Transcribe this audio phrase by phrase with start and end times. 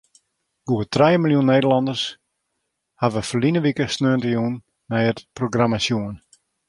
[0.69, 2.05] Goed trije miljoen Nederlanners
[3.01, 4.53] hawwe ferline wike sneontejûn
[4.89, 6.15] nei it programma sjoen.